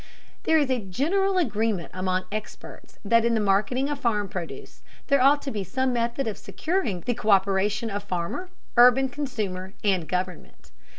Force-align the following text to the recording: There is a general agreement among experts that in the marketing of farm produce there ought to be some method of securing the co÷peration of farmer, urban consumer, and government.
There 0.45 0.57
is 0.57 0.71
a 0.71 0.79
general 0.83 1.37
agreement 1.37 1.91
among 1.93 2.23
experts 2.31 2.97
that 3.05 3.23
in 3.23 3.35
the 3.35 3.39
marketing 3.39 3.87
of 3.87 3.99
farm 3.99 4.29
produce 4.29 4.81
there 5.09 5.21
ought 5.21 5.43
to 5.43 5.51
be 5.51 5.63
some 5.63 5.93
method 5.93 6.27
of 6.27 6.39
securing 6.39 7.01
the 7.01 7.13
co÷peration 7.13 7.95
of 7.95 8.03
farmer, 8.03 8.49
urban 8.77 9.09
consumer, 9.09 9.73
and 9.83 10.07
government. 10.09 10.71